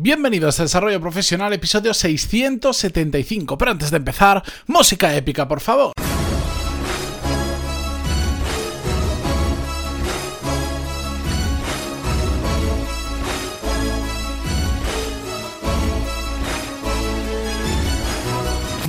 [0.00, 3.58] Bienvenidos a Desarrollo Profesional, episodio 675.
[3.58, 5.92] Pero antes de empezar, música épica, por favor.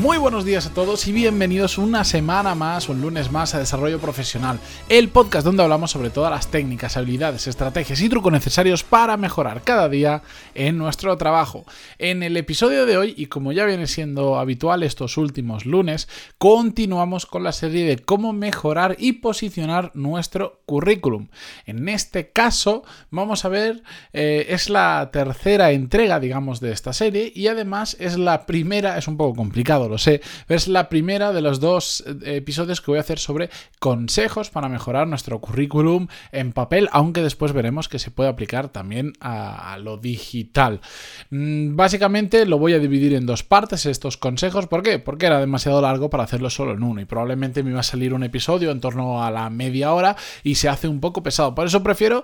[0.10, 4.00] Muy buenos días a todos y bienvenidos una semana más, un lunes más a Desarrollo
[4.00, 4.60] Profesional,
[4.90, 9.62] el podcast donde hablamos sobre todas las técnicas, habilidades, estrategias y trucos necesarios para mejorar
[9.62, 10.24] cada día
[10.56, 11.64] en nuestro trabajo.
[12.00, 17.28] En el episodio de hoy, y como ya viene siendo habitual estos últimos lunes, continuamos
[17.28, 21.28] con la serie de cómo mejorar y posicionar nuestro currículum.
[21.68, 27.32] En este caso, vamos a ver, eh, es la tercera entrega, digamos, de esta serie
[27.36, 30.22] y además es la primera, es un poco complicado sé.
[30.48, 34.70] Es la primera de los dos eh, episodios que voy a hacer sobre consejos para
[34.70, 39.98] mejorar nuestro currículum en papel, aunque después veremos que se puede aplicar también a, lo
[39.98, 40.82] digital.
[41.30, 44.68] Mm, básicamente lo voy a dividir en dos partes estos consejos.
[44.68, 45.00] ¿Por qué?
[45.00, 48.14] Porque era demasiado largo para hacerlo solo en uno y probablemente me iba a salir
[48.14, 51.54] un episodio en torno a la media hora y se hace un poco pesado.
[51.54, 52.24] Por eso prefiero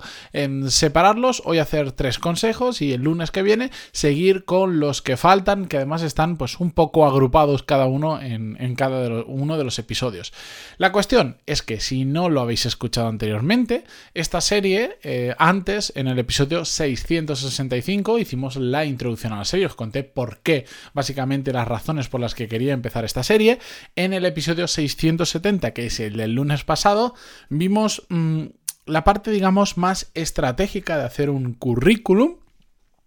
[0.68, 5.66] separarlos, hoy hacer tres consejos y el lunes que viene seguir con los que faltan,
[5.66, 10.34] que además están pues un poco agrupados cada uno en, cada uno de los episodios.
[10.78, 16.08] La cuestión es que si no lo habéis escuchado anteriormente, esta serie, eh, antes, en
[16.08, 21.68] el episodio 665, hicimos la introducción a la serie, os conté por qué, básicamente las
[21.68, 23.60] razones por las que quería empezar esta serie.
[23.96, 27.16] En el episodio 670, que es el del lunes pasado,
[27.50, 28.06] vimos...
[28.10, 28.46] Mm,
[28.86, 32.36] la parte, digamos, más estratégica de hacer un currículum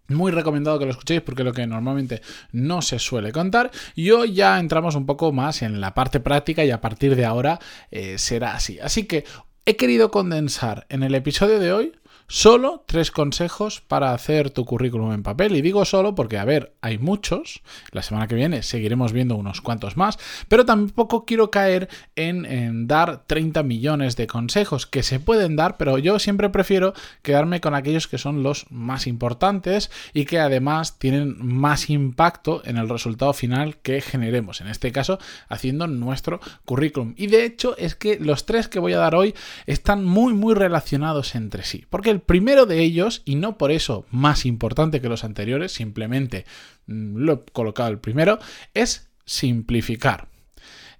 [0.09, 2.21] muy recomendado que lo escuchéis porque lo que normalmente
[2.51, 3.71] no se suele contar.
[3.95, 7.25] Y hoy ya entramos un poco más en la parte práctica y a partir de
[7.25, 7.59] ahora
[7.91, 8.79] eh, será así.
[8.79, 9.25] Así que
[9.65, 11.93] he querido condensar en el episodio de hoy
[12.31, 15.55] Solo tres consejos para hacer tu currículum en papel.
[15.55, 17.63] Y digo solo porque, a ver, hay muchos.
[17.89, 20.19] La semana que viene seguiremos viendo unos cuantos más.
[20.47, 25.97] Pero tampoco quiero caer en, dar 30 millones de consejos que se pueden dar, pero
[25.97, 31.35] yo siempre prefiero quedarme con aquellos que son los más importantes y que además tienen
[31.39, 34.61] más impacto en el resultado final que generemos.
[34.61, 35.17] En este caso,
[35.47, 37.15] haciendo nuestro currículum.
[37.17, 39.33] Y de hecho, es que los tres que voy a dar hoy
[39.65, 41.87] están muy, muy relacionados entre sí.
[41.89, 46.45] Porque primero de ellos, y no por eso más importante que los anteriores, simplemente
[46.87, 48.39] mm, lo he colocado el primero,
[48.73, 50.27] es simplificar.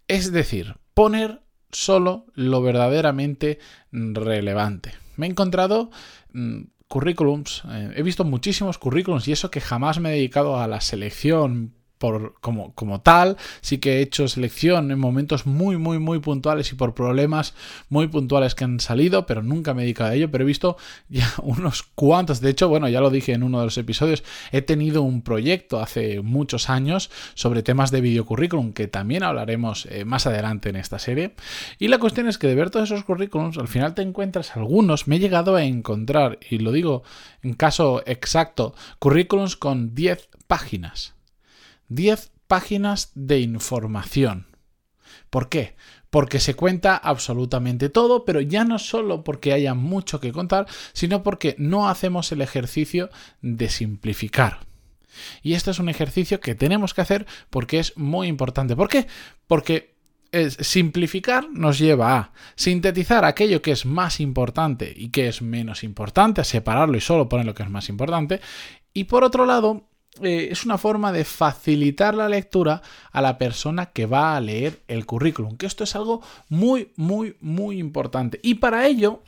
[0.08, 1.42] Es decir, poner
[1.72, 3.60] solo lo verdaderamente
[3.92, 4.94] relevante.
[5.16, 5.92] Me he encontrado
[6.34, 10.68] mm, currículums, eh, he visto muchísimos currículums y eso que jamás me he dedicado a
[10.68, 13.38] la selección como tal.
[13.62, 17.54] Sí que he hecho selección en momentos muy, muy, muy puntuales y por problemas
[17.90, 20.32] muy puntuales que han salido, pero nunca me he dedicado a ello.
[20.32, 20.78] Pero he visto
[21.10, 22.42] ya unos cuantos.
[22.42, 25.80] De hecho, bueno, ya lo dije en uno de los episodios, he tenido un proyecto
[25.80, 31.00] hace muchos años sobre temas de videocurrículum, que también hablaremos eh, más adelante en esta
[31.00, 31.36] serie.
[31.78, 35.08] Y la cuestión es que de ver todos esos currículums, al final te encuentras algunos,
[35.08, 37.04] me he llegado a encontrar, y lo digo
[37.42, 41.19] en caso exacto, currículums con 10 páginas.
[41.90, 44.48] 10 páginas de información.
[45.30, 45.76] ¿Por qué?
[46.10, 51.22] Porque se cuenta absolutamente todo, pero ya no solo porque haya mucho que contar, sino
[51.22, 53.10] porque no hacemos el ejercicio
[53.42, 54.60] de simplificar.
[55.44, 58.76] Y este es un ejercicio que tenemos que hacer porque es muy importante.
[58.76, 59.08] ¿Por qué?
[59.48, 59.96] Porque
[60.60, 66.42] simplificar nos lleva a sintetizar aquello que es más importante y que es menos importante,
[66.42, 68.40] a separarlo y solo poner lo que es más importante.
[68.94, 69.88] Y por otro lado,
[70.22, 72.82] eh, es una forma de facilitar la lectura
[73.12, 77.38] a la persona que va a leer el currículum, que esto es algo muy, muy,
[77.40, 78.40] muy importante.
[78.44, 79.24] Y para ello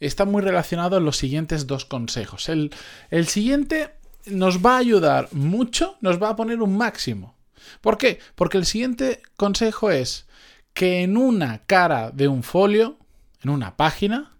[0.00, 2.48] está muy relacionado en los siguientes dos consejos.
[2.48, 2.72] El,
[3.10, 3.90] el siguiente
[4.26, 7.36] nos va a ayudar mucho, nos va a poner un máximo.
[7.80, 8.18] ¿Por qué?
[8.34, 10.26] Porque el siguiente consejo es
[10.74, 12.98] que en una cara de un folio,
[13.42, 14.32] en una página,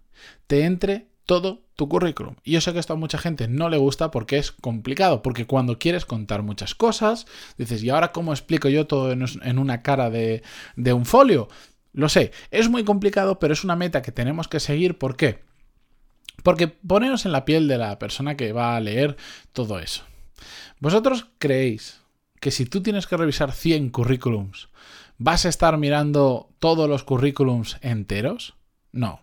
[0.47, 2.35] te entre todo tu currículum.
[2.43, 5.45] Y yo sé que esto a mucha gente no le gusta porque es complicado, porque
[5.45, 7.25] cuando quieres contar muchas cosas,
[7.57, 10.43] dices, ¿y ahora cómo explico yo todo en una cara de,
[10.75, 11.47] un folio?
[11.93, 14.97] Lo sé, es muy complicado, pero es una meta que tenemos que seguir.
[14.97, 15.43] ¿Por qué?
[16.43, 19.17] Porque poneros en la piel de la persona que va a leer
[19.51, 20.03] todo eso.
[20.79, 22.01] ¿Vosotros creéis
[22.39, 24.69] que si tú tienes que revisar 100 currículums,
[25.17, 28.55] vas a estar mirando todos los currículums enteros?
[28.91, 29.21] No.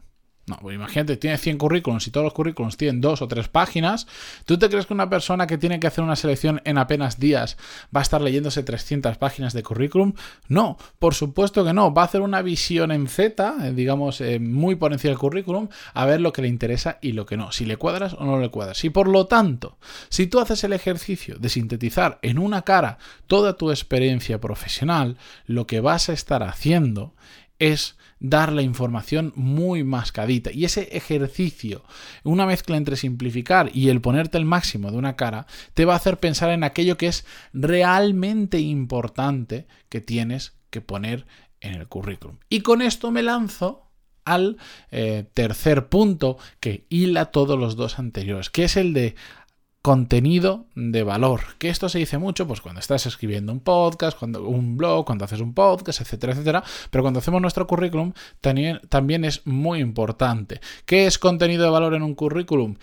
[0.50, 4.08] No, pues imagínate, tienes 100 currículums y todos los currículums tienen dos o tres páginas.
[4.46, 7.56] ¿Tú te crees que una persona que tiene que hacer una selección en apenas días
[7.94, 10.14] va a estar leyéndose 300 páginas de currículum?
[10.48, 11.94] No, por supuesto que no.
[11.94, 15.68] Va a hacer una visión en Z, eh, digamos, eh, muy por encima del currículum,
[15.94, 18.40] a ver lo que le interesa y lo que no, si le cuadras o no
[18.40, 18.82] le cuadras.
[18.82, 22.98] Y por lo tanto, si tú haces el ejercicio de sintetizar en una cara
[23.28, 25.16] toda tu experiencia profesional,
[25.46, 27.14] lo que vas a estar haciendo
[27.60, 30.50] es dar la información muy mascadita.
[30.52, 31.84] Y ese ejercicio,
[32.24, 35.96] una mezcla entre simplificar y el ponerte el máximo de una cara, te va a
[35.96, 41.26] hacer pensar en aquello que es realmente importante que tienes que poner
[41.60, 42.38] en el currículum.
[42.48, 43.86] Y con esto me lanzo
[44.24, 44.58] al
[44.90, 49.14] eh, tercer punto que hila todos los dos anteriores, que es el de
[49.82, 51.40] contenido de valor.
[51.58, 55.24] Que esto se dice mucho, pues cuando estás escribiendo un podcast, cuando un blog, cuando
[55.24, 56.62] haces un podcast, etcétera, etcétera.
[56.90, 60.60] Pero cuando hacemos nuestro currículum también, también es muy importante.
[60.84, 62.76] ¿Qué es contenido de valor en un currículum?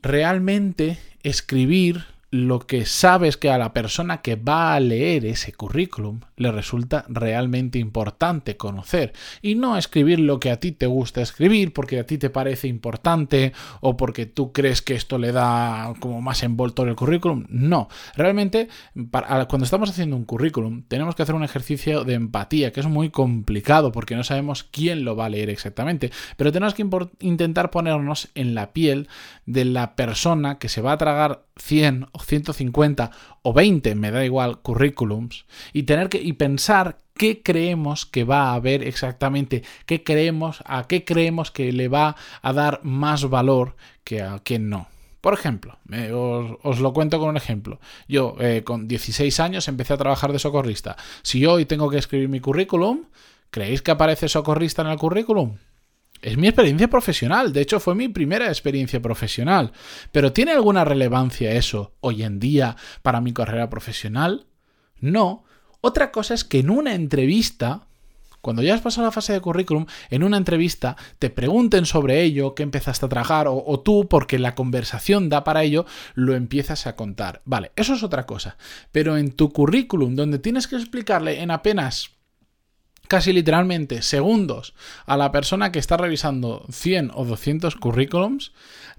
[0.00, 6.20] Realmente escribir lo que sabes que a la persona que va a leer ese currículum
[6.36, 9.14] le resulta realmente importante conocer.
[9.40, 12.68] Y no escribir lo que a ti te gusta escribir porque a ti te parece
[12.68, 17.46] importante o porque tú crees que esto le da como más envolto el currículum.
[17.48, 18.68] No, realmente
[19.10, 23.10] cuando estamos haciendo un currículum tenemos que hacer un ejercicio de empatía que es muy
[23.10, 26.86] complicado porque no sabemos quién lo va a leer exactamente, pero tenemos que
[27.20, 29.08] intentar ponernos en la piel
[29.46, 33.10] de la persona que se va a tragar 100 o 150
[33.42, 38.50] o 20, me da igual, currículums y tener que y pensar qué creemos que va
[38.50, 43.76] a haber exactamente, qué creemos, a qué creemos que le va a dar más valor
[44.04, 44.88] que a quien no.
[45.20, 45.78] Por ejemplo,
[46.62, 47.80] os, lo cuento con un ejemplo.
[48.06, 50.96] Yo eh, con 16 años empecé a trabajar de socorrista.
[51.22, 53.06] Si hoy tengo que escribir mi currículum,
[53.50, 55.56] ¿creéis que aparece socorrista en el currículum?
[56.20, 59.72] Es mi experiencia profesional, de hecho fue mi primera experiencia profesional.
[60.10, 64.46] Pero ¿tiene alguna relevancia eso hoy en día para mi carrera profesional?
[65.00, 65.44] No.
[65.80, 67.86] Otra cosa es que en una entrevista,
[68.40, 72.56] cuando ya has pasado la fase de currículum, en una entrevista te pregunten sobre ello,
[72.56, 76.88] qué empezaste a trabajar, o, o, tú, porque la conversación da para ello, lo empiezas
[76.88, 77.42] a contar.
[77.44, 78.56] Vale, eso es otra cosa.
[78.90, 82.17] Pero en tu currículum, donde tienes que explicarle en apenas
[83.08, 84.74] casi literalmente segundos
[85.06, 88.52] a la persona que está revisando 100 o 200 currículums,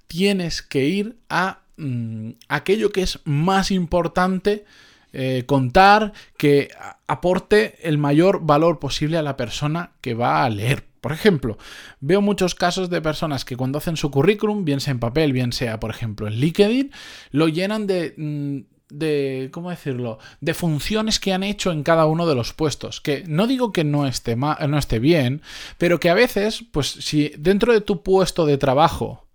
[0.08, 4.66] tienes que ir a mm, aquello que es más importante
[5.14, 6.70] eh, contar, que
[7.08, 10.86] aporte el mayor valor posible a la persona que va a leer.
[11.02, 11.58] Por ejemplo,
[12.00, 15.54] veo muchos casos de personas que cuando hacen su currículum, bien sea en papel, bien
[15.54, 16.92] sea, por ejemplo, en LinkedIn,
[17.32, 18.14] lo llenan de...
[18.18, 23.02] Mm, de, ¿cómo decirlo?, de funciones que han hecho en cada uno de los puestos.
[23.02, 25.42] Que no digo que no esté, no esté bien,
[25.78, 29.28] pero que a veces, pues si dentro de tu puesto de trabajo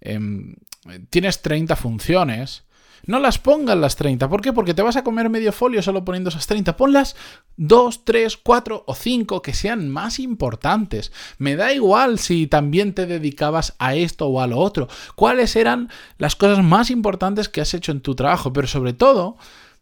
[0.00, 0.56] em,
[1.10, 2.64] tienes 30 funciones,
[3.06, 4.28] no las pongas las 30.
[4.28, 4.52] ¿Por qué?
[4.52, 6.76] Porque te vas a comer medio folio solo poniendo esas 30.
[6.76, 7.16] Ponlas
[7.56, 11.12] 2, 3, 4 o 5 que sean más importantes.
[11.38, 14.88] Me da igual si también te dedicabas a esto o a lo otro.
[15.14, 15.88] ¿Cuáles eran
[16.18, 18.52] las cosas más importantes que has hecho en tu trabajo?
[18.52, 19.36] Pero sobre todo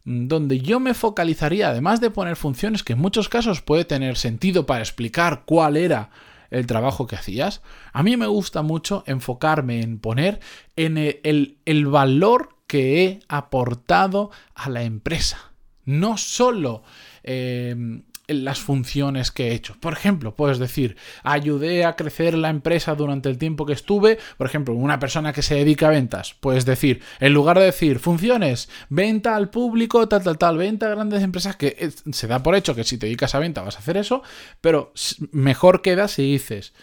[0.05, 4.17] mm, donde yo me focalizaría, además de poner funciones que en muchos casos puede tener
[4.17, 6.09] sentido para explicar cuál era
[6.51, 7.61] el trabajo que hacías,
[7.93, 10.39] a mí me gusta mucho enfocarme en poner
[10.75, 15.51] en el, el valor que he aportado a la empresa.
[15.85, 16.83] No solo
[17.23, 19.75] em, las funciones que he hecho.
[19.79, 24.19] Por ejemplo, puedes decir, ayudé a crecer la empresa durante el tiempo que estuve.
[24.37, 27.97] Por ejemplo, una persona que se dedica a ventas, puedes decir, en lugar de decir
[27.97, 32.53] funciones, venta al público, tal, tal, tal, venta a grandes empresas, que se da por
[32.53, 34.21] hecho que si te dedicas a venta vas a hacer eso,
[34.61, 34.93] pero
[35.31, 36.73] mejor queda si dices,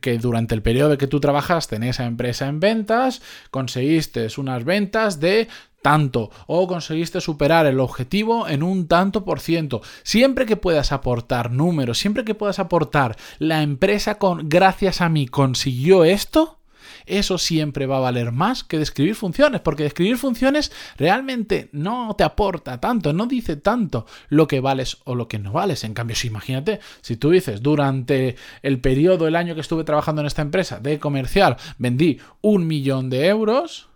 [0.00, 5.20] que durante el periodo que tú trabajaste en esa empresa en ventas, conseguiste unas ventas
[5.20, 5.48] de
[5.82, 9.80] tanto o conseguiste superar el objetivo en un tanto por ciento.
[10.02, 15.26] Siempre que puedas aportar números, siempre que puedas aportar la empresa con gracias a mí
[15.26, 16.57] consiguió esto,
[17.06, 22.24] eso siempre va a valer más que describir funciones, porque describir funciones realmente no te
[22.24, 25.84] aporta tanto, no dice tanto lo que vales o lo que no vales.
[25.84, 30.20] En cambio, si imagínate, si tú dices, durante el periodo, el año que estuve trabajando
[30.20, 33.88] en esta empresa de comercial, vendí un millón de euros,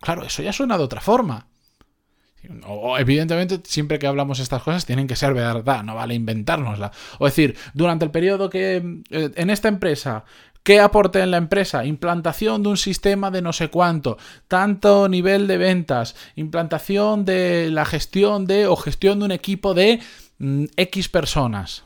[0.00, 1.46] claro, eso ya suena de otra forma.
[2.66, 6.92] O, evidentemente, siempre que hablamos estas cosas tienen que ser verdad, no vale inventárnosla.
[7.18, 10.24] O decir, durante el periodo que eh, en esta empresa
[10.68, 11.86] ¿Qué aporte en la empresa?
[11.86, 17.86] Implantación de un sistema de no sé cuánto, tanto nivel de ventas, implantación de la
[17.86, 20.00] gestión de o gestión de un equipo de
[20.36, 21.84] mm, X personas.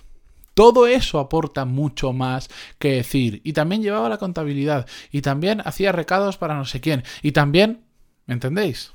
[0.55, 3.41] Todo eso aporta mucho más que decir.
[3.45, 4.89] Y también llevaba la contabilidad.
[5.13, 7.05] Y también hacía recados para no sé quién.
[7.23, 7.85] Y también...
[8.27, 8.95] ¿Me entendéis?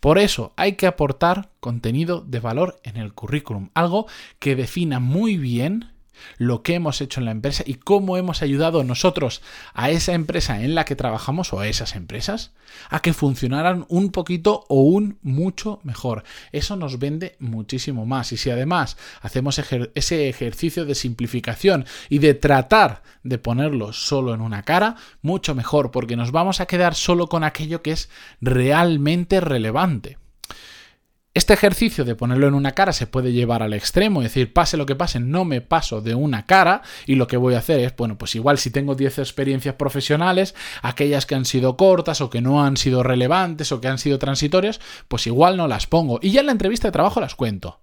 [0.00, 3.70] Por eso hay que aportar contenido de valor en el currículum.
[3.74, 4.08] Algo
[4.40, 5.92] que defina muy bien
[6.38, 9.42] lo que hemos hecho en la empresa y cómo hemos ayudado nosotros
[9.74, 12.52] a esa empresa en la que trabajamos o a esas empresas
[12.88, 16.24] a que funcionaran un poquito o un mucho mejor.
[16.52, 18.32] Eso nos vende muchísimo más.
[18.32, 19.60] Y si además hacemos
[19.94, 25.90] ese ejercicio de simplificación y de tratar de ponerlo solo en una cara, mucho mejor,
[25.90, 28.08] porque nos vamos a quedar solo con aquello que es
[28.40, 30.19] realmente relevante.
[31.32, 34.76] Este ejercicio de ponerlo en una cara se puede llevar al extremo, es decir, pase
[34.76, 37.78] lo que pase, no me paso de una cara y lo que voy a hacer
[37.78, 42.30] es, bueno, pues igual si tengo 10 experiencias profesionales, aquellas que han sido cortas o
[42.30, 46.18] que no han sido relevantes o que han sido transitorias, pues igual no las pongo.
[46.20, 47.78] Y ya en la entrevista de trabajo las cuento.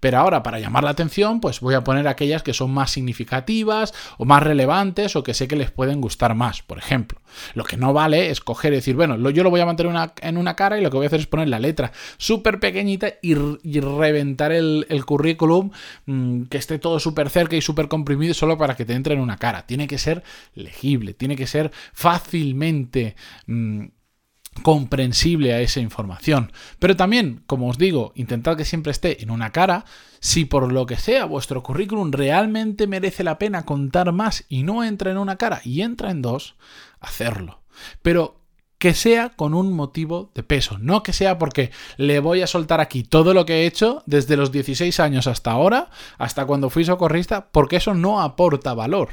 [0.00, 3.92] Pero ahora, para llamar la atención, pues voy a poner aquellas que son más significativas
[4.16, 7.20] o más relevantes o que sé que les pueden gustar más, por ejemplo.
[7.54, 10.36] Lo que no vale es coger y decir, bueno, yo lo voy a mantener en
[10.36, 13.34] una cara y lo que voy a hacer es poner la letra súper pequeñita y,
[13.34, 15.70] reventar el, currículum
[16.06, 19.20] mm, que esté todo súper cerca y súper comprimido solo para que te entre en
[19.20, 19.66] una cara.
[19.66, 20.22] Tiene que ser
[20.54, 23.16] legible, tiene que ser fácilmente...
[23.46, 23.86] Mm,
[24.58, 26.52] comprensible a esa información.
[26.78, 29.84] Pero también, como os digo, intentad que siempre esté en una cara.
[30.20, 34.82] Si por lo que sea vuestro currículum realmente merece la pena contar más y no
[34.84, 36.56] entra en una cara y entra en dos,
[37.00, 37.62] hacerlo.
[38.02, 38.38] Pero
[38.78, 42.80] que sea con un motivo de peso, no que sea porque le voy a soltar
[42.80, 46.84] aquí todo lo que he hecho desde los 16 años hasta ahora, hasta cuando fui
[46.84, 49.08] socorrista, porque eso no aporta valor.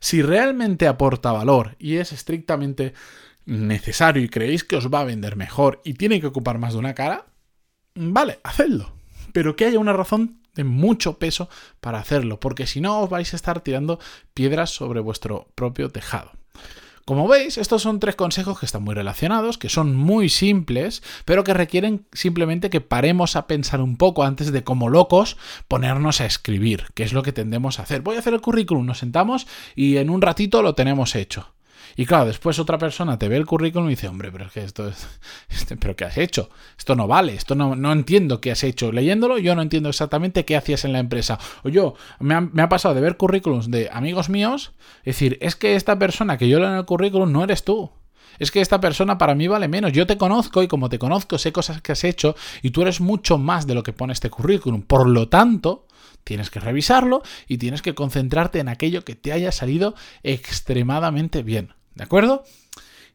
[0.00, 2.94] Si realmente aporta valor y es estrictamente
[3.46, 6.78] necesario y creéis que os va a vender mejor y tiene que ocupar más de
[6.78, 7.26] una cara,
[7.94, 8.94] vale, hacedlo.
[9.32, 11.48] Pero que haya una razón de mucho peso
[11.80, 13.98] para hacerlo, porque si no os vais a estar tirando
[14.34, 16.32] piedras sobre vuestro propio tejado.
[17.04, 21.42] Como veis, estos son tres consejos que están muy relacionados, que son muy simples, pero
[21.42, 26.26] que requieren simplemente que paremos a pensar un poco antes de como locos ponernos a
[26.26, 28.02] escribir, que es lo que tendemos a hacer.
[28.02, 31.52] Voy a hacer el currículum, nos sentamos y en un ratito lo tenemos hecho.
[31.96, 34.64] Y claro, después otra persona te ve el currículum y dice, hombre, pero es que
[34.64, 35.06] esto es...
[35.48, 36.48] Este, ¿Pero qué has hecho?
[36.78, 38.90] Esto no vale, esto no, no entiendo qué has hecho.
[38.90, 41.38] Leyéndolo yo no entiendo exactamente qué hacías en la empresa.
[41.62, 45.38] O yo, me ha, me ha pasado de ver currículums de amigos míos, es decir,
[45.40, 47.90] es que esta persona que yo leo en el currículum no eres tú.
[48.38, 49.92] Es que esta persona para mí vale menos.
[49.92, 53.00] Yo te conozco y como te conozco sé cosas que has hecho y tú eres
[53.00, 54.82] mucho más de lo que pone este currículum.
[54.82, 55.86] Por lo tanto,
[56.24, 61.74] tienes que revisarlo y tienes que concentrarte en aquello que te haya salido extremadamente bien.
[61.94, 62.44] ¿De acuerdo?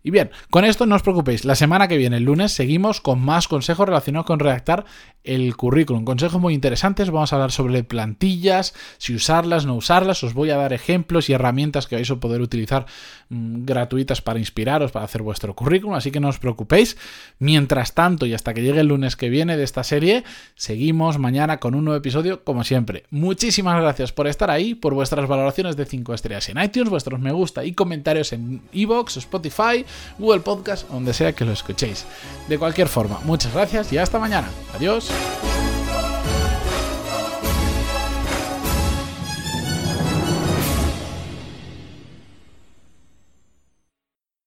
[0.04, 3.20] Y bien, con esto no os preocupéis, la semana que viene, el lunes, seguimos con
[3.20, 4.86] más consejos relacionados con redactar
[5.24, 6.06] el currículum.
[6.06, 10.58] Consejos muy interesantes, vamos a hablar sobre plantillas, si usarlas, no usarlas, os voy a
[10.58, 12.86] dar ejemplos y herramientas que vais a poder utilizar
[13.30, 16.98] mm, gratuitas para inspiraros, para hacer vuestro currículum, así que no os preocupéis.
[17.40, 20.24] Mientras tanto, y hasta que llegue el lunes que viene de esta serie,
[20.56, 23.04] seguimos mañana con un nuevo episodio, como siempre.
[23.10, 27.32] Muchísimas gracias por estar ahí, por vuestras valoraciones de 5 estrellas en iTunes, vuestros me
[27.32, 29.86] gusta y comentarios en iVoox, Spotify,
[30.18, 32.06] Google Podcast, donde sea que lo escuchéis.
[32.48, 34.50] De cualquier forma, muchas gracias y hasta mañana.
[34.76, 35.10] Adiós.